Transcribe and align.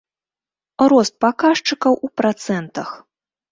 Рост 0.93 1.13
паказчыкаў 1.27 2.01
у 2.09 2.11
працэнтах. 2.25 2.87